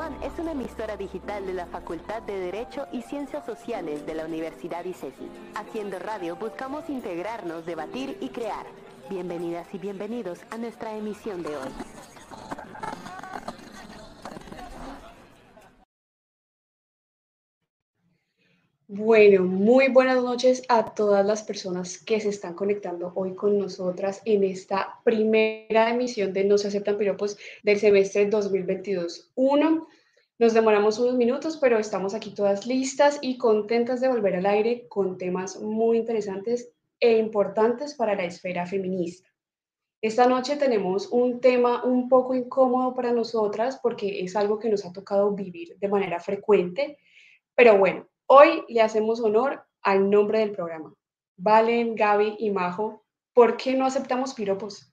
[0.00, 4.82] Es una emisora digital de la Facultad de Derecho y Ciencias Sociales de la Universidad
[4.82, 5.28] ICESI.
[5.54, 8.64] Haciendo radio buscamos integrarnos, debatir y crear.
[9.10, 11.68] Bienvenidas y bienvenidos a nuestra emisión de hoy.
[18.92, 24.20] Bueno, muy buenas noches a todas las personas que se están conectando hoy con nosotras
[24.24, 29.86] en esta primera emisión de No se aceptan piropos del semestre 2022-1.
[30.40, 34.88] Nos demoramos unos minutos, pero estamos aquí todas listas y contentas de volver al aire
[34.88, 39.30] con temas muy interesantes e importantes para la esfera feminista.
[40.02, 44.84] Esta noche tenemos un tema un poco incómodo para nosotras porque es algo que nos
[44.84, 46.98] ha tocado vivir de manera frecuente,
[47.54, 50.94] pero bueno, Hoy le hacemos honor al nombre del programa.
[51.36, 54.89] Valen, Gaby y Majo, ¿por qué no aceptamos piropos?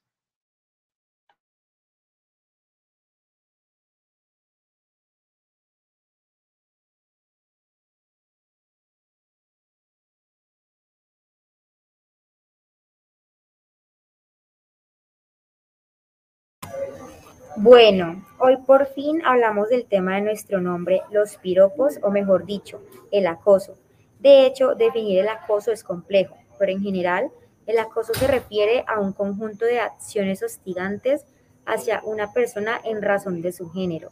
[17.59, 22.83] Bueno, hoy por fin hablamos del tema de nuestro nombre, los piropos, o mejor dicho,
[23.09, 23.80] el acoso.
[24.19, 27.31] De hecho, definir el acoso es complejo, pero en general,
[27.66, 31.25] el acoso se refiere a un conjunto de acciones hostigantes
[31.66, 34.09] hacia una persona en razón de su género.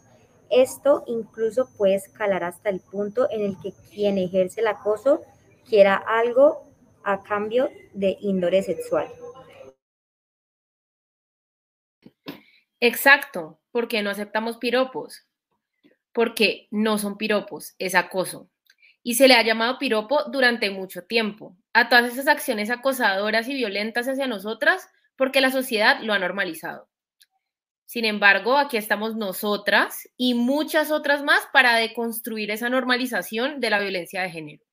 [0.50, 5.20] Esto incluso puede escalar hasta el punto en el que quien ejerce el acoso
[5.68, 6.64] quiera algo
[7.04, 9.06] a cambio de índole sexual.
[12.80, 15.26] Exacto, porque no aceptamos piropos,
[16.12, 18.50] porque no son piropos, es acoso.
[19.02, 23.54] Y se le ha llamado piropo durante mucho tiempo a todas esas acciones acosadoras y
[23.54, 26.88] violentas hacia nosotras porque la sociedad lo ha normalizado.
[27.86, 33.78] Sin embargo, aquí estamos nosotras y muchas otras más para deconstruir esa normalización de la
[33.78, 34.64] violencia de género.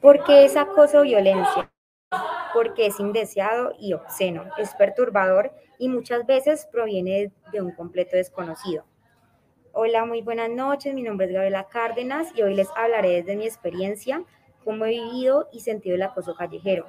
[0.00, 1.70] ¿Por qué es acoso violencia?
[2.52, 8.84] Porque es indeseado y obsceno, es perturbador y muchas veces proviene de un completo desconocido.
[9.72, 10.94] Hola, muy buenas noches.
[10.94, 14.24] Mi nombre es Gabriela Cárdenas y hoy les hablaré desde mi experiencia
[14.64, 16.86] cómo he vivido y sentido el acoso callejero.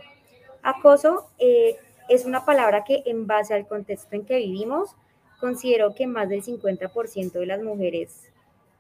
[0.64, 1.76] Acoso eh,
[2.08, 4.96] es una palabra que en base al contexto en que vivimos,
[5.40, 8.32] considero que más del 50% de las mujeres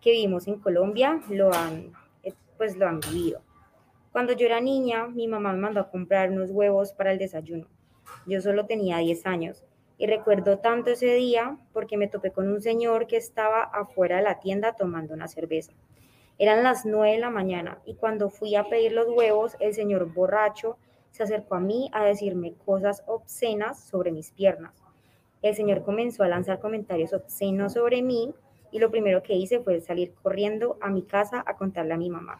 [0.01, 1.91] que vivimos en Colombia lo han,
[2.23, 3.41] eh, pues lo han vivido.
[4.11, 7.67] Cuando yo era niña, mi mamá me mandó a comprar unos huevos para el desayuno.
[8.25, 9.65] Yo solo tenía 10 años
[9.97, 14.23] y recuerdo tanto ese día porque me topé con un señor que estaba afuera de
[14.23, 15.73] la tienda tomando una cerveza.
[16.37, 20.13] Eran las nueve de la mañana y cuando fui a pedir los huevos, el señor
[20.13, 20.77] borracho
[21.09, 24.83] se acercó a mí a decirme cosas obscenas sobre mis piernas.
[25.41, 28.35] El señor comenzó a lanzar comentarios obscenos sobre mí
[28.71, 32.09] y lo primero que hice fue salir corriendo a mi casa a contarle a mi
[32.09, 32.39] mamá.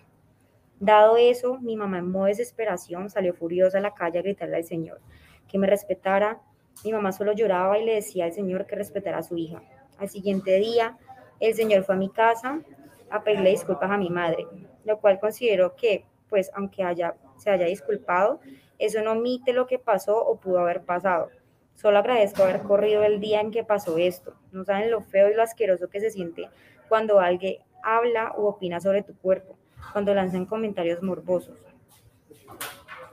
[0.79, 4.63] Dado eso, mi mamá en modo desesperación salió furiosa a la calle a gritarle al
[4.63, 4.99] señor
[5.47, 6.41] que me respetara,
[6.83, 9.61] mi mamá solo lloraba y le decía al Señor que respetara a su hija.
[9.97, 10.97] Al siguiente día,
[11.39, 12.61] el Señor fue a mi casa
[13.09, 14.47] a pedirle disculpas a mi madre,
[14.85, 18.39] lo cual considero que, pues, aunque haya, se haya disculpado,
[18.79, 21.29] eso no omite lo que pasó o pudo haber pasado.
[21.75, 24.33] Solo agradezco haber corrido el día en que pasó esto.
[24.51, 26.49] No saben lo feo y lo asqueroso que se siente
[26.89, 29.57] cuando alguien habla u opina sobre tu cuerpo,
[29.93, 31.57] cuando lanzan comentarios morbosos.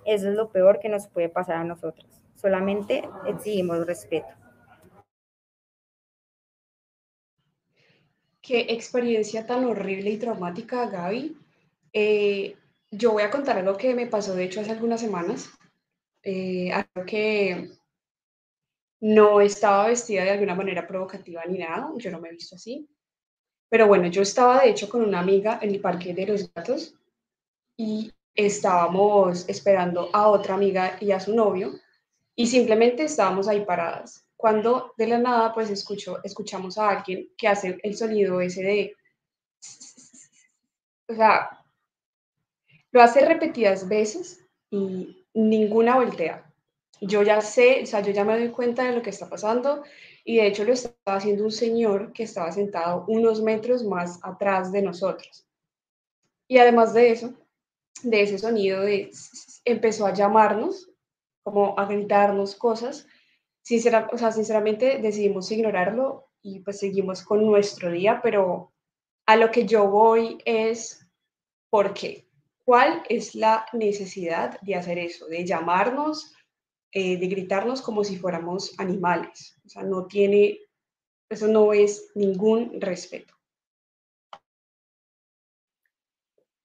[0.04, 2.13] Eso es lo peor que nos puede pasar a nosotros
[2.44, 4.28] solamente exigimos respeto.
[8.42, 11.38] Qué experiencia tan horrible y traumática, Gaby.
[11.90, 12.54] Eh,
[12.90, 15.48] yo voy a contar algo que me pasó, de hecho, hace algunas semanas.
[16.22, 17.70] Eh, algo que
[19.00, 22.86] no estaba vestida de alguna manera provocativa ni nada, yo no me he visto así.
[23.70, 26.94] Pero bueno, yo estaba de hecho con una amiga en el Parque de los Gatos
[27.74, 31.72] y estábamos esperando a otra amiga y a su novio
[32.36, 34.26] y simplemente estábamos ahí paradas.
[34.36, 38.96] Cuando de la nada, pues escucho, escuchamos a alguien que hace el sonido ese de...
[41.08, 41.64] O sea,
[42.90, 46.50] lo hace repetidas veces y ninguna voltea.
[47.00, 49.82] Yo ya sé, o sea, yo ya me doy cuenta de lo que está pasando
[50.24, 54.72] y de hecho lo estaba haciendo un señor que estaba sentado unos metros más atrás
[54.72, 55.46] de nosotros.
[56.48, 57.34] Y además de eso,
[58.02, 59.10] de ese sonido de
[59.64, 60.90] empezó a llamarnos
[61.44, 63.06] como a gritarnos cosas.
[64.12, 68.72] O sea, sinceramente decidimos ignorarlo y pues seguimos con nuestro día, pero
[69.26, 71.06] a lo que yo voy es,
[71.70, 72.26] ¿por qué?
[72.64, 75.26] ¿Cuál es la necesidad de hacer eso?
[75.26, 76.34] De llamarnos,
[76.92, 79.58] eh, de gritarnos como si fuéramos animales.
[79.64, 80.60] O sea, no tiene
[81.30, 83.33] Eso no es ningún respeto.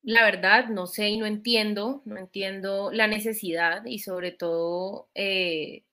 [0.10, 5.84] La verdad, no sé y no entiendo, no entiendo la necesidad y sobre todo eh,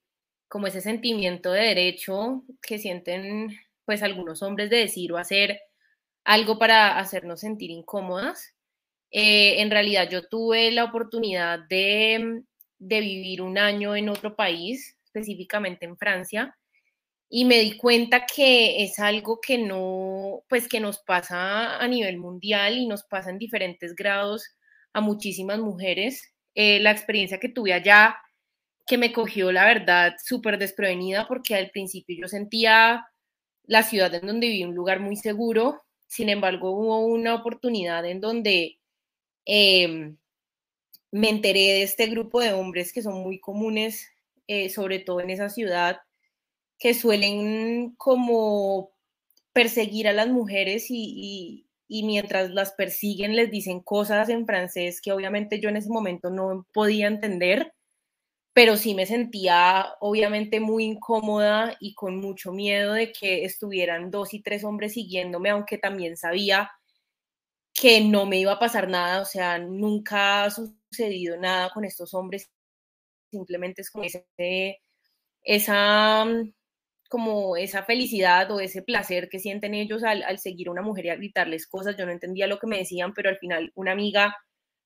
[0.48, 3.50] como ese sentimiento de derecho que sienten
[3.84, 5.60] pues algunos hombres de decir o hacer
[6.24, 8.54] algo para hacernos sentir incómodas.
[9.10, 12.42] Eh, en realidad yo tuve la oportunidad de,
[12.78, 16.56] de vivir un año en otro país, específicamente en Francia,
[17.28, 22.18] y me di cuenta que es algo que no, pues que nos pasa a nivel
[22.18, 24.56] mundial y nos pasa en diferentes grados
[24.92, 26.32] a muchísimas mujeres.
[26.54, 28.16] Eh, la experiencia que tuve allá,
[28.86, 33.06] que me cogió, la verdad, súper desprevenida porque al principio yo sentía
[33.64, 38.20] la ciudad en donde viví un lugar muy seguro, sin embargo hubo una oportunidad en
[38.20, 38.78] donde
[39.44, 40.16] em,
[41.10, 44.08] me enteré de este grupo de hombres que son muy comunes,
[44.46, 45.98] eh, sobre todo en esa ciudad,
[46.78, 48.90] que suelen como
[49.52, 55.60] perseguir a las mujeres y, mientras las persiguen les dicen cosas en francés que obviamente
[55.60, 57.72] yo en ese momento no podía entender,
[58.54, 64.34] pero sí me sentía obviamente muy incómoda y con mucho miedo de que estuvieran dos
[64.34, 66.70] y tres hombres siguiéndome, aunque también sabía
[67.74, 72.14] que no me iba a pasar nada, o sea, nunca ha sucedido nada con estos
[72.14, 72.50] hombres,
[73.30, 74.04] simplemente es como
[75.44, 76.26] esa
[77.08, 81.10] como esa felicidad o ese placer que sienten ellos al, seguir a una mujer y
[81.10, 81.96] a gritarles cosas.
[81.96, 84.36] Yo no entendía lo que me decían, pero al final una amiga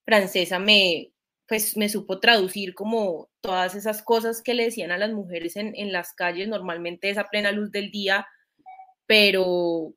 [0.05, 1.12] francesa me,
[1.46, 5.75] pues, me supo traducir como todas esas cosas que le decían a las mujeres en,
[5.76, 8.26] en las calles, normalmente es a plena luz del día,
[9.06, 9.93] pero,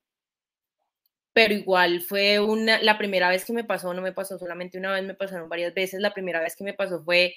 [1.33, 4.91] pero igual fue una, la primera vez que me pasó, no me pasó solamente una
[4.93, 7.35] vez, me pasaron varias veces, la primera vez que me pasó fue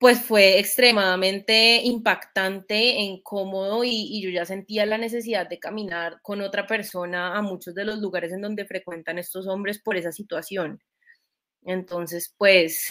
[0.00, 6.66] pues fue extremadamente impactante incómodo y, yo ya sentía la necesidad de caminar con otra
[6.66, 10.82] persona a muchos de los lugares en donde frecuentan estos hombres por esa situación.
[11.64, 12.90] Entonces, pues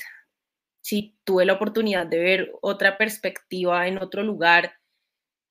[0.81, 4.75] sí, tuve la oportunidad de ver otra perspectiva en otro lugar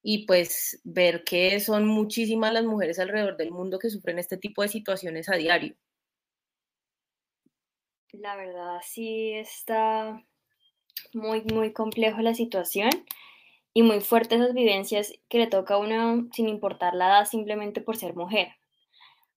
[0.00, 4.62] y pues ver que son muchísimas las mujeres alrededor del mundo que sufren este tipo
[4.62, 5.74] de situaciones a diario.
[8.12, 10.24] La verdad, sí está
[11.12, 12.90] muy, muy complejo la situación
[13.74, 17.80] y muy fuerte esas vivencias que le toca a uno sin importar la edad simplemente
[17.80, 18.48] por ser mujer.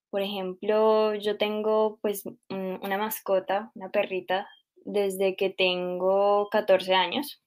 [0.09, 4.47] Por ejemplo, yo tengo pues una mascota, una perrita,
[4.83, 7.41] desde que tengo 14 años.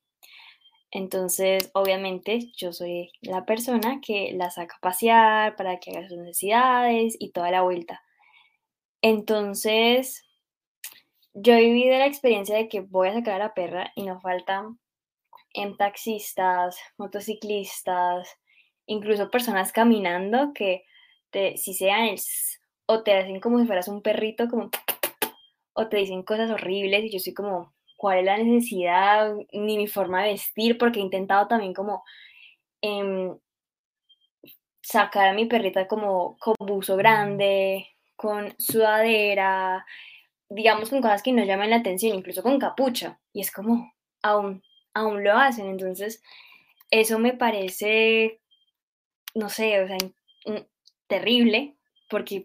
[0.91, 6.19] Entonces, obviamente, yo soy la persona que la saca a pasear para que haga sus
[6.19, 8.03] necesidades y toda la vuelta.
[9.03, 10.25] Entonces,
[11.35, 14.23] yo he vivido la experiencia de que voy a sacar a la perra y nos
[14.23, 14.79] faltan
[15.53, 18.29] en taxistas, motociclistas,
[18.87, 20.85] incluso personas caminando que
[21.31, 22.15] te, si sean
[22.87, 24.71] o te hacen como si fueras un perrito, como
[25.75, 29.35] o te dicen cosas horribles y yo soy como, ¿cuál es la necesidad?
[29.53, 32.05] Ni mi forma de vestir, porque he intentado también como
[32.81, 33.37] em,
[34.83, 39.85] sacar a mi perrita como con buzo grande, con sudadera,
[40.55, 43.93] digamos, con cosas que nos llaman la atención, incluso con capucha, y es como,
[44.23, 44.63] aún,
[44.95, 46.23] aún lo hacen, entonces,
[46.91, 48.41] eso me parece,
[49.35, 49.99] no sé, o sea,
[51.09, 51.75] terrible,
[52.09, 52.45] porque,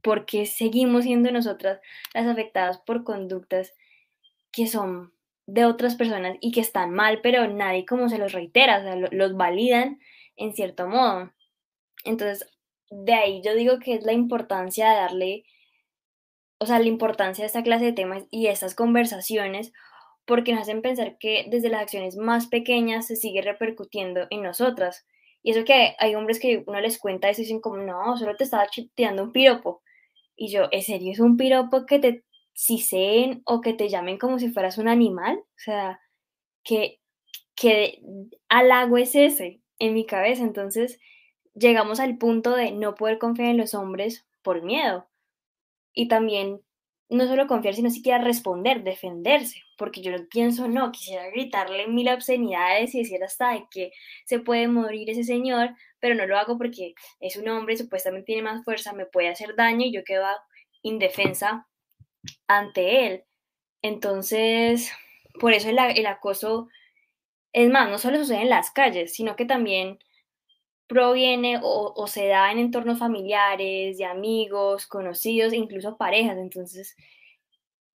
[0.00, 1.80] porque seguimos siendo nosotras
[2.14, 3.74] las afectadas por conductas
[4.50, 5.12] que son
[5.46, 8.96] de otras personas y que están mal, pero nadie como se los reitera, o sea,
[8.96, 10.00] los validan
[10.36, 11.32] en cierto modo.
[12.04, 12.50] Entonces,
[12.90, 15.44] de ahí yo digo que es la importancia de darle
[16.58, 19.72] o sea, la importancia de esta clase de temas y estas conversaciones,
[20.24, 25.06] porque nos hacen pensar que desde las acciones más pequeñas se sigue repercutiendo en nosotras.
[25.42, 28.36] Y eso que hay hombres que uno les cuenta eso y dicen como, no, solo
[28.36, 29.82] te estaba tirando un piropo.
[30.34, 34.38] Y yo, ¿en serio es un piropo que te seen o que te llamen como
[34.38, 35.38] si fueras un animal?
[35.38, 36.00] O sea,
[36.64, 37.00] que,
[37.54, 38.00] que
[38.48, 40.42] halago es ese en mi cabeza.
[40.42, 40.98] Entonces,
[41.54, 45.06] llegamos al punto de no poder confiar en los hombres por miedo
[45.96, 46.60] y también
[47.08, 52.94] no solo confiar, sino siquiera responder, defenderse, porque yo pienso, no, quisiera gritarle mil obscenidades
[52.94, 53.92] y decir hasta de que
[54.24, 58.42] se puede morir ese señor, pero no lo hago porque es un hombre, supuestamente tiene
[58.42, 60.26] más fuerza, me puede hacer daño y yo quedo
[60.82, 61.66] indefensa
[62.46, 63.24] ante él.
[63.82, 64.92] Entonces,
[65.40, 66.68] por eso el, el acoso,
[67.52, 69.98] es más, no solo sucede en las calles, sino que también
[70.86, 76.38] proviene o, se da en entornos familiares, de amigos, conocidos, incluso parejas.
[76.38, 76.96] Entonces,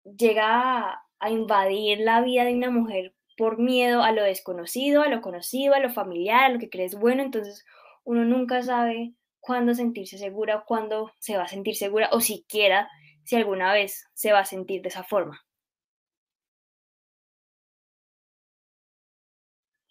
[0.04, 5.08] llega a, a, invadir la vida de una mujer por miedo a lo desconocido, a
[5.08, 7.22] lo conocido, a lo familiar, a lo que crees bueno.
[7.22, 7.64] Entonces,
[8.04, 12.88] uno nunca sabe cuándo sentirse segura, cuándo se va a sentir segura o siquiera
[13.24, 15.44] si alguna vez se va a sentir de esa forma.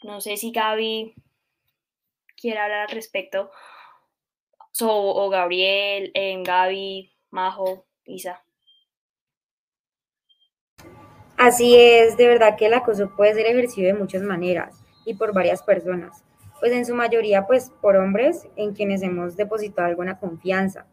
[0.04, 1.13] No sé si Gaby
[2.39, 3.51] quiere hablar al respecto,
[4.79, 6.12] o Gabriel,
[6.44, 8.44] Gaby, Majo, Isa.
[11.38, 15.34] Así es, de verdad que el acoso puede ser ejercido de muchas maneras y por
[15.34, 16.24] varias personas,
[16.60, 20.88] pues en su mayoría pues por hombres en quienes hemos depositado alguna confianza.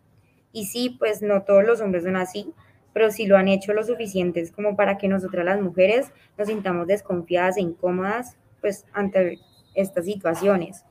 [0.53, 2.53] Y sí, pues no todos los hombres son así,
[2.93, 6.87] pero sí lo han hecho lo suficientes como para que nosotras las mujeres nos sintamos
[6.87, 9.39] desconfiadas e incómodas pues ante
[9.75, 10.85] estas situaciones,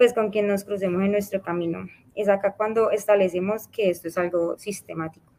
[0.00, 1.86] pues con quien nos crucemos en nuestro camino.
[2.14, 5.30] Es acá cuando establecemos que esto es algo sistemático.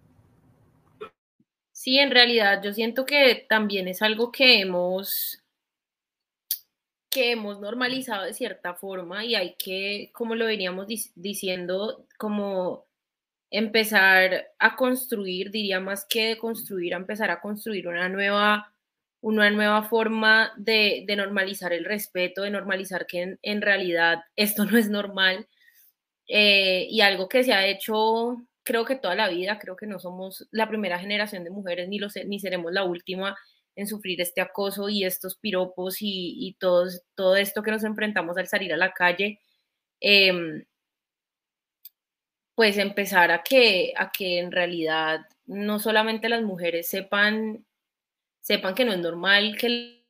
[1.72, 5.44] Sí, en realidad yo siento que también es algo que hemos
[7.10, 12.86] que hemos normalizado de cierta forma y hay que, como lo veníamos diciendo, como
[13.50, 18.76] empezar a construir, diría más que de construir, a empezar a construir una nueva,
[19.22, 24.90] una nueva forma de, normalizar el respeto, de normalizar que en, realidad esto no es
[24.90, 25.48] normal.
[26.28, 30.00] Eh, y algo que se ha hecho creo que toda la vida, creo que no
[30.00, 33.36] somos la primera generación de mujeres ni, ni seremos la última
[33.76, 38.74] en sufrir este acoso y estos piropos y, todo esto que nos enfrentamos al salir
[38.74, 39.40] a la calle,
[40.00, 40.66] em,
[42.56, 47.66] pues empezar a que, a que en realidad no solamente las mujeres sepan,
[48.42, 50.02] sepan que no es normal que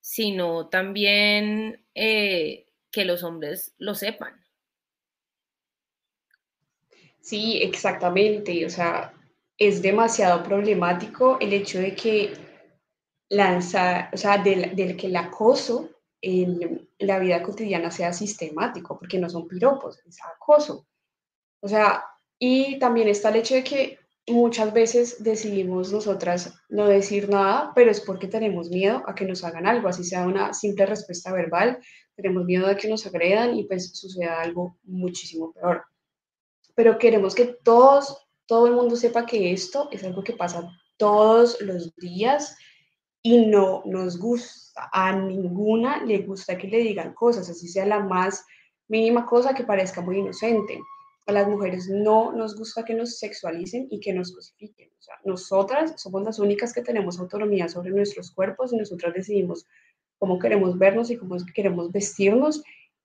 [0.00, 4.34] sino también eh, que los hombres lo sepan.
[7.20, 8.66] Sí, exactamente.
[8.66, 9.14] O sea,
[9.56, 12.34] es demasiado problemático el hecho de que
[13.30, 15.88] lanza, o sea, del, que el acoso
[16.20, 20.86] en la vida cotidiana sea sistemático, porque no son piropos, es acoso.
[21.60, 22.04] O sea,
[22.38, 23.98] y también está el hecho de que
[24.28, 29.44] muchas veces decidimos nosotras no decir nada, pero es porque tenemos miedo a que nos
[29.44, 31.78] hagan algo, así sea una simple respuesta verbal,
[32.14, 35.84] tenemos miedo de que nos agredan y pues suceda algo muchísimo peor
[36.74, 41.60] pero queremos que todos, todo el mundo sepa que esto es algo que pasa todos
[41.60, 42.56] los días
[43.22, 48.00] y no nos gusta, a ninguna le gusta que le digan cosas, así sea la
[48.00, 48.44] más
[48.88, 50.80] mínima cosa que parezca muy inocente.
[51.26, 54.90] A las mujeres no nos gusta que nos sexualicen y que nos cosifiquen.
[54.98, 59.66] O sea, nosotras somos las únicas que tenemos autonomía sobre nuestros cuerpos y nosotras decidimos
[60.18, 62.62] cómo queremos vernos y cómo queremos vestirnos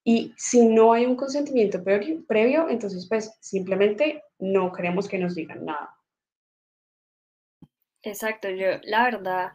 [0.07, 5.65] y si no hay un consentimiento previo, entonces pues simplemente no queremos que nos digan
[5.65, 5.97] nada.
[8.03, 9.51] Exacto, yo la verdad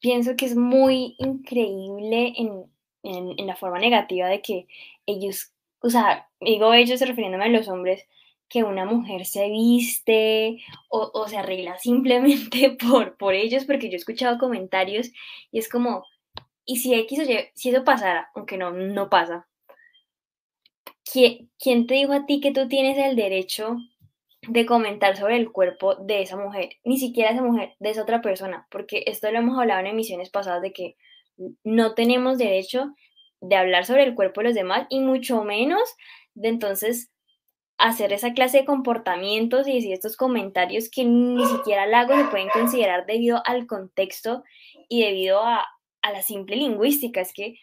[0.00, 2.64] pienso que es muy increíble en,
[3.02, 4.66] en, la forma negativa de que
[5.04, 8.06] ellos, o sea, digo ellos refiriéndome a los hombres,
[8.48, 13.96] que una mujer se viste o, se arregla simplemente por, por ellos, porque yo he
[13.96, 15.10] escuchado comentarios
[15.50, 16.04] y es como,
[16.64, 19.48] y si X o si eso pasara, aunque no, no pasa,
[21.58, 23.76] ¿quién, te dijo a ti que tú tienes el derecho
[24.42, 26.70] de comentar sobre el cuerpo de esa mujer?
[26.84, 30.30] Ni siquiera esa mujer, de esa otra persona, porque esto lo hemos hablado en emisiones
[30.30, 30.96] pasadas de que
[31.64, 32.94] no tenemos derecho
[33.48, 35.82] de hablar sobre el cuerpo de los demás y mucho menos
[36.34, 37.10] de entonces
[37.78, 42.24] hacer esa clase de comportamientos y decir estos comentarios que ni siquiera al lago se
[42.24, 44.44] pueden considerar debido al contexto
[44.88, 45.66] y debido a,
[46.02, 47.20] a la simple lingüística.
[47.20, 47.58] Es que,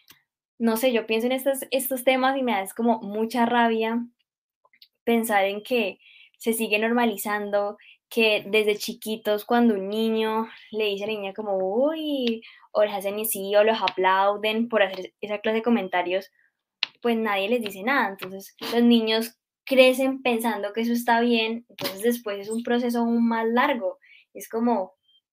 [0.58, 4.06] no sé, yo pienso en estos, estos temas y me da como mucha rabia
[5.02, 5.98] pensar en que
[6.38, 7.76] se sigue normalizando,
[8.14, 12.94] que desde chiquitos cuando un niño le dice a la niña como, uy, o les
[12.94, 16.30] hacen así, o los aplauden por hacer esa clase de comentarios,
[17.02, 18.10] pues nadie les dice nada.
[18.10, 23.26] Entonces los niños crecen pensando que eso está bien, entonces después es un proceso aún
[23.26, 23.98] más largo.
[24.32, 24.92] Es como,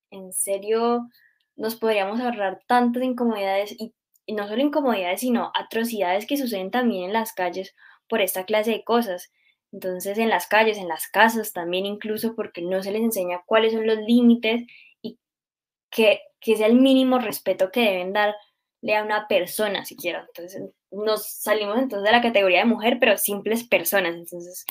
[0.09, 1.07] en serio,
[1.55, 3.93] nos podríamos ahorrar tantas incomodidades y,
[4.27, 7.75] no solo incomodidades, sino atrocidades que suceden también en las calles
[8.09, 9.31] por esta clase de cosas.
[9.71, 13.73] Entonces, en las calles, en las casas también incluso porque no se les enseña cuáles
[13.73, 14.63] son los límites
[15.01, 15.17] y
[15.89, 20.25] que, que sea el mínimo respeto que deben darle a una persona siquiera.
[20.27, 24.15] Entonces, nos salimos entonces de la categoría de mujer, pero simples personas.
[24.15, 24.65] Entonces,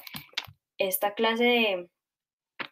[0.79, 1.91] esta clase de,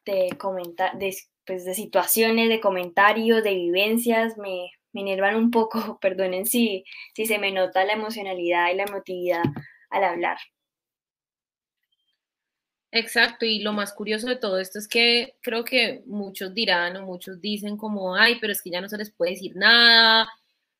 [0.04, 1.16] de, comentar, de
[1.46, 7.26] pues, de situaciones, de comentarios, de vivencias, me, me enervan un poco, perdonen si, si
[7.26, 9.42] se me nota la emocionalidad y la emotividad
[9.90, 10.38] al hablar.
[12.92, 17.04] Exacto, y lo más curioso de todo esto es que creo que muchos dirán o
[17.04, 20.26] muchos dicen como, ay, pero es que ya no se les puede decir nada,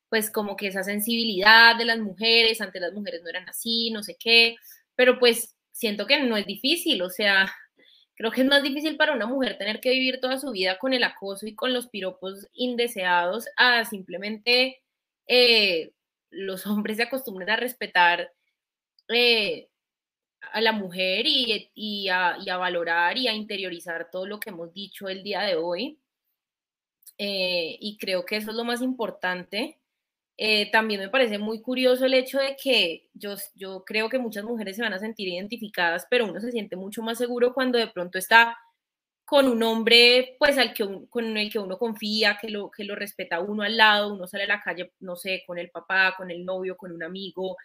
[0.09, 4.03] pues como que esa sensibilidad de las mujeres, ante las mujeres no eran así, no
[4.03, 4.57] sé qué,
[4.97, 7.53] pero pues siento que no es difícil, o sea,
[8.17, 10.95] creo que es más difícil para una mujer tener que vivir toda su vida con
[10.95, 14.81] el acoso y con los piropos indeseados a simplemente
[15.29, 15.93] eh,
[16.31, 18.31] los hombres se acostumbran a respetar
[19.09, 19.68] eh,
[20.53, 25.23] a la mujer y, a, valorar y a interiorizar todo lo que hemos dicho el
[25.23, 25.99] día de hoy.
[27.19, 29.79] Eh, y creo que eso es lo más importante.
[30.37, 34.45] Eh, también me parece muy curioso el hecho de que yo, yo creo que muchas
[34.45, 37.89] mujeres se van a sentir identificadas, pero uno se siente mucho más seguro cuando de
[37.89, 38.57] pronto está
[39.25, 42.95] con un hombre, pues al que con el que uno confía, que lo, que lo
[42.95, 46.31] respeta uno al lado, uno sale a la calle, no sé, con el papá, con
[46.31, 47.57] el novio, con un amigo,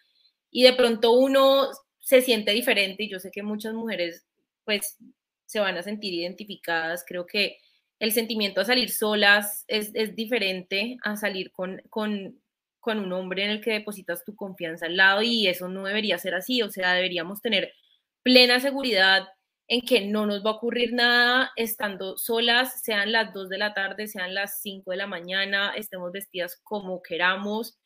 [0.51, 1.69] y de pronto uno
[2.03, 4.25] se siente diferente y yo sé que muchas mujeres
[4.65, 4.97] pues
[5.45, 7.05] se van a sentir identificadas.
[7.07, 7.57] Creo que
[7.99, 12.41] el sentimiento a salir solas es, diferente a salir con, con,
[12.81, 16.17] con, un hombre en el que depositas tu confianza al lado y eso no debería
[16.17, 16.61] ser así.
[16.61, 17.73] O sea, deberíamos tener
[18.21, 19.27] plena seguridad
[19.69, 23.73] en que no nos va a ocurrir nada estando solas, sean las 2 de la
[23.73, 27.79] tarde, sean las 5 de la mañana, estemos vestidas como queramos.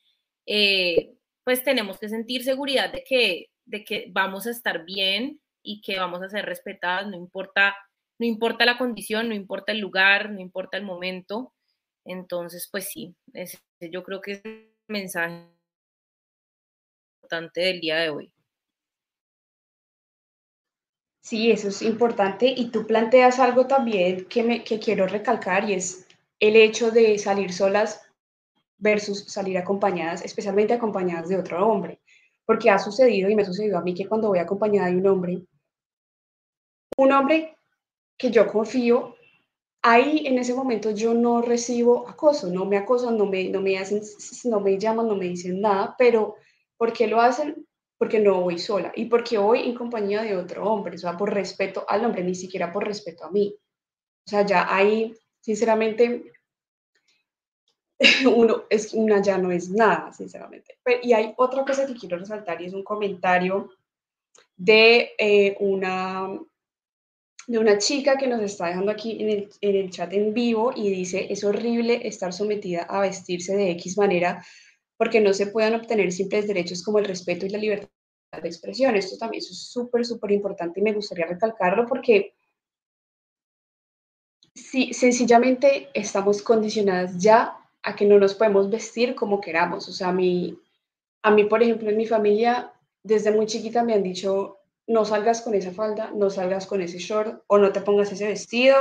[0.47, 5.81] Eh, pues tenemos que sentir seguridad de que de que vamos a estar bien y
[5.81, 7.75] que vamos a ser respetadas, no importa,
[8.17, 11.53] no importa la condición, no importa el lugar, no importa el momento.
[12.05, 13.15] Entonces, pues sí,
[13.79, 15.45] yo creo que es el mensaje
[17.21, 18.31] importante del día de hoy.
[21.21, 22.47] Sí, eso es importante.
[22.47, 26.07] Y tú planteas algo también que, me, que quiero recalcar y es
[26.39, 28.01] el hecho de salir solas
[28.77, 31.99] versus salir acompañadas, especialmente acompañadas de otro hombre
[32.47, 35.05] porque ha sucedido y me ha sucedido a mí que cuando voy acompañada de un
[35.05, 35.43] hombre,
[36.97, 37.57] un hombre
[38.17, 39.15] que yo confío,
[39.83, 43.77] ahí en ese momento yo no recibo acoso, no me acosan, no me, no me
[43.77, 44.01] hacen,
[44.45, 46.35] no me llaman, no me dicen nada, pero
[46.77, 47.67] ¿por qué lo hacen?
[47.97, 51.33] Porque no voy sola y porque voy en compañía de otro hombre, o sea, por
[51.33, 53.53] respeto al hombre, ni siquiera por respeto a mí.
[54.25, 56.31] O sea, ya ahí, sinceramente,
[58.35, 60.77] uno es una ya no es nada, sinceramente.
[61.01, 63.71] y hay otra cosa que quiero resaltar y es un comentario
[64.55, 66.39] de eh, una
[67.47, 70.73] de una chica que nos está dejando aquí en el, en el chat en vivo
[70.75, 74.45] y dice, es horrible estar sometida a vestirse de X manera
[74.97, 77.87] porque no se puedan obtener simples derechos como el respeto y la libertad
[78.41, 78.97] de expresión.
[78.97, 82.33] Esto también es súper, súper importante y me gustaría recalcarlo porque
[84.53, 87.57] si sencillamente estamos condicionadas ya
[87.87, 89.87] a que no nos podemos vestir como queramos.
[89.87, 90.59] O sea, a mí,
[91.23, 95.41] a mí, por ejemplo, en mi familia, desde muy chiquita me han dicho, no salgas
[95.41, 98.75] con esa falda, no salgas con ese short o no te pongas ese vestido.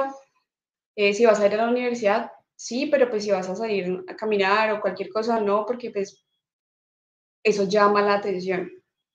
[0.97, 4.05] Eh, si vas a ir a la universidad, sí, pero pues si vas a salir
[4.09, 6.25] a caminar o cualquier cosa, no, porque pues
[7.45, 8.73] eso llama la atención.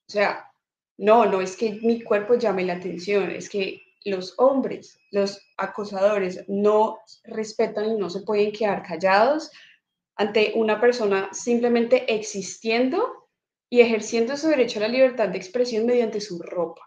[0.08, 0.50] O sea,
[0.98, 6.46] no, no es que mi cuerpo llame la atención, es que los hombres, los acosadores,
[6.48, 9.52] no respetan y no se pueden quedar callados
[10.22, 13.28] ante una persona simplemente existiendo
[13.72, 16.82] y ejerciendo su derecho a la libertad de expresión mediante su ropa.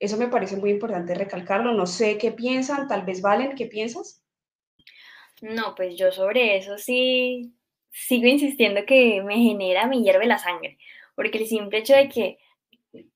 [0.00, 1.72] Eso me parece muy importante recalcarlo.
[1.72, 4.24] No sé qué piensan, tal vez Valen, ¿qué piensas?
[5.40, 7.54] No, pues yo sobre eso sí
[7.90, 10.78] sigo insistiendo que me genera, me hierve la sangre,
[11.14, 12.38] porque el simple hecho de que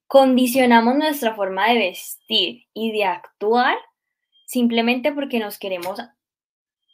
[0.07, 3.77] condicionamos nuestra forma de vestir y de actuar
[4.47, 5.99] simplemente porque nos queremos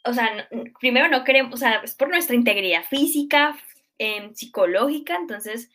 [0.05, 0.47] o sea,
[0.79, 3.57] primero no queremos, o sea, es por nuestra integridad física,
[3.97, 5.71] em, psicológica, entonces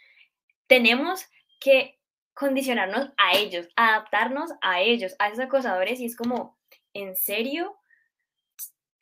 [0.67, 1.27] tenemos
[1.61, 1.99] que
[2.35, 6.57] condicionarnos a ellos, adaptarnos a ellos, a esos acosadores y es como,
[6.95, 7.77] ¿en serio?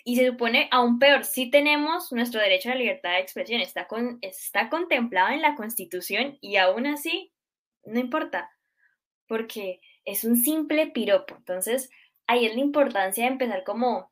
[0.03, 3.87] Y se supone aún peor, si tenemos nuestro derecho a la libertad de expresión, está,
[3.87, 7.33] con, está contemplado en la Constitución y aún así,
[7.85, 8.51] no importa,
[9.27, 11.37] porque es un simple piropo.
[11.37, 11.91] Entonces,
[12.27, 14.11] ahí es la importancia de empezar como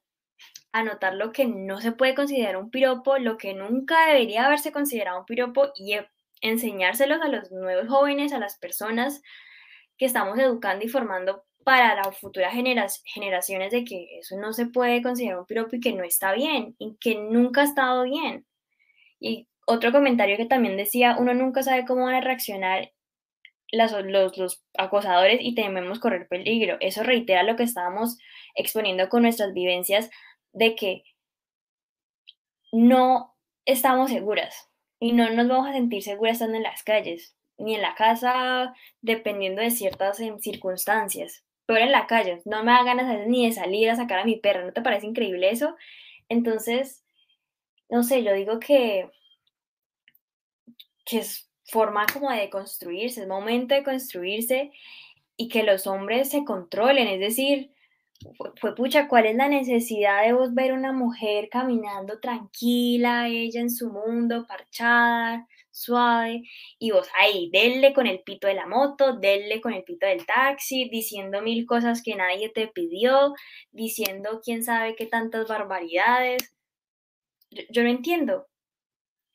[0.73, 5.21] anotar lo que no se puede considerar un piropo, lo que nunca debería haberse considerado
[5.21, 6.09] un piropo y e,
[6.43, 9.23] enseñárselos a los nuevos jóvenes, a las personas
[9.97, 15.03] que estamos educando y formando para las futuras generaciones de que eso no se puede
[15.03, 18.47] considerar un piropo y que no está bien y que nunca ha estado bien.
[19.19, 22.93] Y otro comentario que también decía, uno nunca sabe cómo van a reaccionar
[23.73, 23.93] los,
[24.37, 26.77] los, acosadores y tememos correr peligro.
[26.81, 28.19] Eso reitera lo que estábamos
[28.55, 30.11] exponiendo con nuestras vivencias
[30.53, 31.05] de que
[32.73, 37.75] no estamos seguras y no nos vamos a sentir seguras estando en las calles, ni
[37.75, 41.45] en la casa, dependiendo de ciertas em, circunstancias.
[41.67, 44.37] Pero en la calle, no me da ganas ni de salir a sacar a mi
[44.37, 45.77] perro, ¿no te parece increíble eso?
[46.29, 47.05] Entonces,
[47.89, 49.11] no sé, yo digo que
[51.07, 54.73] que es forma como de construirse, es momento de construirse
[55.37, 57.73] y que los hombres se controlen, es decir,
[58.61, 63.71] fue, pucha, ¿cuál es la necesidad de vos ver una mujer caminando tranquila, ella en
[63.71, 66.43] su mundo, parchada, suave,
[66.79, 70.25] y vos ahí, denle con el pito de la moto, denle con el pito del
[70.25, 73.35] taxi, diciendo mil cosas que nadie te pidió,
[73.73, 76.55] diciendo quién sabe qué tantas barbaridades.
[77.51, 78.47] Yo, no entiendo.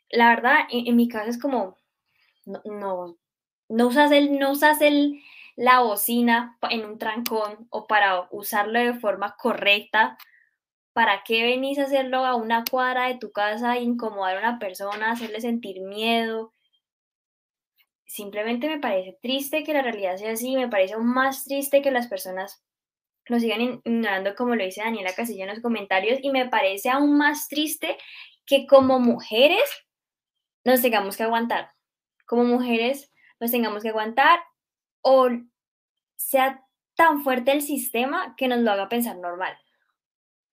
[0.10, 1.78] La verdad, en, mi caso es como,
[2.46, 3.18] no, no,
[3.70, 5.22] no usas el, no usas el,
[5.56, 10.18] la bocina en un trancón o para usarlo de forma correcta,
[10.94, 15.12] ¿para qué venís a hacerlo a una cuadra de tu casa, incomodar a una persona,
[15.12, 16.54] hacerle sentir miedo?
[18.06, 21.92] Simplemente me parece triste que la realidad sea así, me parece aún más triste que
[21.92, 22.64] las personas
[23.26, 27.18] lo sigan ignorando como lo dice Daniela Casilla en los comentarios y me parece aún
[27.18, 27.98] más triste
[28.46, 29.64] que como mujeres
[30.66, 31.72] nos tengamos que aguantar.
[32.32, 34.40] Como mujeres nos tengamos que aguantar
[35.02, 35.28] o
[36.16, 36.66] sea
[36.96, 39.54] tan fuerte el sistema que nos lo haga pensar normal.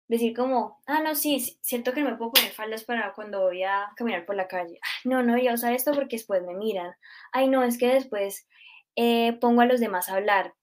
[0.09, 3.63] Decir como, ah, no, sí, siento que no me puedo poner faldas para cuando voy
[3.63, 4.81] a caminar por la calle.
[5.05, 6.97] no, no voy a usar esto porque después me miran.
[7.31, 8.49] Ay, no, es que después
[8.97, 10.55] eh, pongo a los demás a hablar.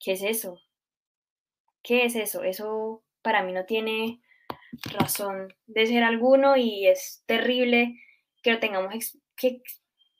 [0.00, 0.58] ¿Qué es eso?
[1.82, 2.42] ¿Qué es eso?
[2.42, 4.22] Eso para mí no tiene
[4.98, 8.00] razón de ser alguno y es terrible
[8.42, 8.94] que lo tengamos
[9.36, 9.60] que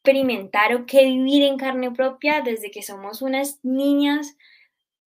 [0.03, 4.37] experimentar o que vivir en carne propia desde que somos unas niñas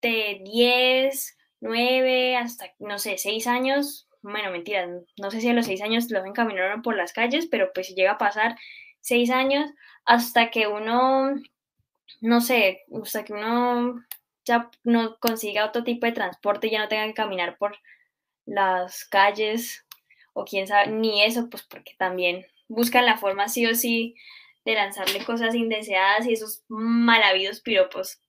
[0.01, 4.09] de 10, 9, hasta, no sé, 6 años.
[4.23, 4.89] Bueno, mentira,
[5.21, 7.95] no sé si a los 6 años los encaminaron por las calles, pero pues si
[7.95, 8.57] llega a pasar
[9.01, 9.71] 6 años
[10.07, 11.35] hasta que uno,
[12.23, 14.03] no sé, hasta que uno
[14.47, 17.77] ya no consiga otro tipo de transporte, ya no tenga que caminar por
[18.47, 19.85] las calles
[20.33, 24.15] o quién sabe, ni eso, pues porque también buscan la forma sí o sí
[24.67, 28.21] de lanzarle cosas indeseadas y esos malavidos piropos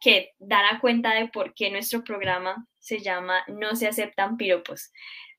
[0.00, 4.92] que dan a cuenta de por qué nuestro programa se llama No se aceptan piropos.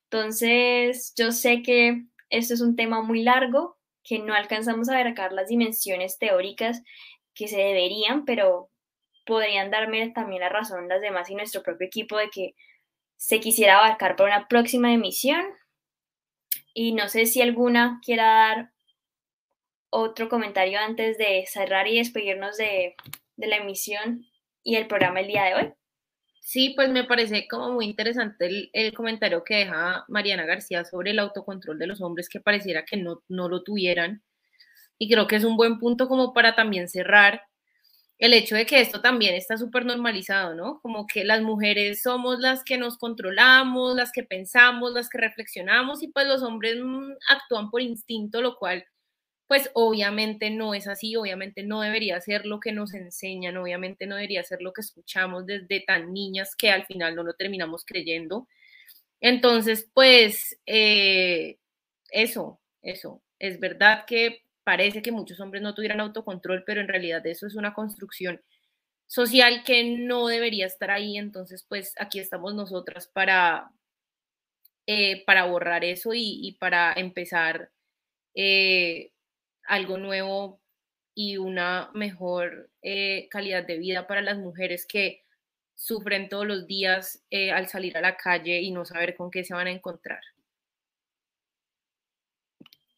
[0.09, 5.33] Entonces, yo sé que esto es un tema muy largo, que no alcanzamos a abarcar
[5.33, 6.81] las dimensiones teóricas
[7.33, 8.69] que se deberían, pero
[9.25, 12.55] podrían darme también la razón las demás y nuestro propio equipo de que
[13.17, 15.43] se quisiera abarcar para una próxima emisión.
[16.73, 18.74] Y no sé si alguna quiera dar
[19.95, 22.95] otro comentario antes de cerrar y despedirnos de,
[23.37, 24.25] la emisión
[24.63, 25.73] y el programa el día de hoy?
[26.41, 31.19] Sí, pues me parece como muy interesante el, comentario que deja Mariana García sobre el
[31.19, 34.21] autocontrol de los hombres que pareciera que no, no lo tuvieran.
[34.97, 37.41] Y creo que es un buen punto como para también cerrar
[38.17, 40.79] el hecho de que esto también está súper normalizado, ¿no?
[40.81, 46.01] Como que las mujeres somos las que nos controlamos, las que pensamos, las que reflexionamos
[46.03, 48.85] y pues los hombres mm, actúan por instinto, lo cual
[49.47, 54.15] pues obviamente no es así, obviamente no debería ser lo que nos enseñan, obviamente no
[54.15, 58.47] debería ser lo que escuchamos desde tan niñas que al final no lo terminamos creyendo.
[59.21, 61.57] Entonces, pues eh,
[62.11, 67.25] eso, eso, es verdad que parece que muchos hombres no tuvieran autocontrol, pero en realidad
[67.27, 68.41] eso es una construcción
[69.07, 73.71] social que no debería estar ahí, entonces pues aquí estamos nosotras para,
[74.87, 77.71] eh, para borrar eso y, para empezar
[78.35, 79.11] eh,
[79.67, 80.59] algo nuevo
[81.13, 85.23] y una mejor eh, calidad de vida para las mujeres que
[85.73, 89.43] sufren todos los días eh, al salir a la calle y no saber con qué
[89.43, 90.21] se van a encontrar.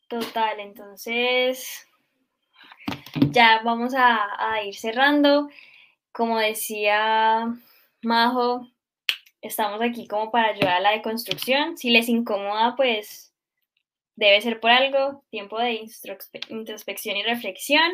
[0.07, 1.85] Total, entonces
[3.31, 5.49] ya vamos a, a ir cerrando.
[6.11, 7.53] Como decía
[8.01, 8.67] Majo,
[9.41, 11.77] estamos aquí como para ayudar a la deconstrucción.
[11.77, 13.26] Si les incomoda, pues
[14.17, 15.79] debe ser por algo, tiempo de
[16.49, 17.89] introspección y reflexión.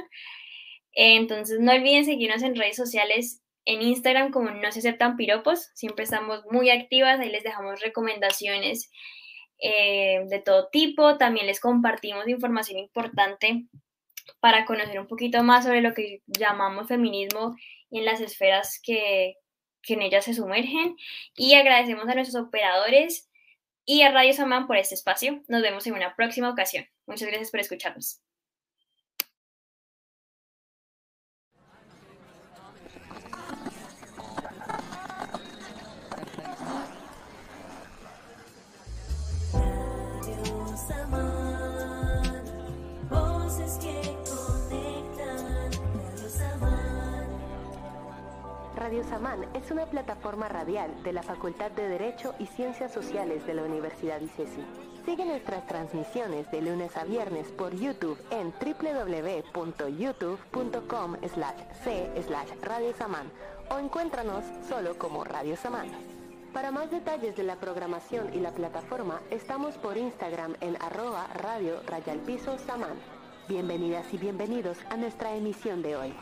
[0.93, 6.03] Entonces no olviden seguirnos en redes sociales, en Instagram como no se aceptan piropos, siempre
[6.03, 8.89] estamos muy activas, ahí les dejamos recomendaciones
[9.59, 13.65] eh, de todo tipo, también les compartimos información importante
[14.39, 17.55] para conocer un poquito más sobre lo que llamamos feminismo
[17.89, 19.35] y en las esferas que,
[19.81, 20.95] que en ellas se sumergen.
[21.35, 23.29] Y agradecemos a nuestros operadores
[23.85, 25.43] y a Radio Samán por este espacio.
[25.47, 26.85] Nos vemos en una próxima ocasión.
[27.05, 28.21] Muchas gracias por escucharnos.
[48.93, 53.55] Radio Samán es una plataforma radial de la Facultad de Derecho y Ciencias Sociales de
[53.55, 54.63] la Universidad ICESI.
[55.03, 61.17] Sigue nuestras transmisiones de lunes a viernes por YouTube en www.youtube.com
[61.83, 62.07] c
[62.61, 63.31] Radio Samán
[63.71, 65.87] o encuéntranos solo como Radio Samán.
[66.53, 71.81] Para más detalles de la programación y la plataforma, estamos por Instagram en arroba radio
[71.87, 72.93] rayalpiso Samán.
[73.49, 76.13] Bienvenidas y bienvenidos a nuestra emisión de hoy.